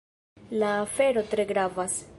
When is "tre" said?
1.35-1.45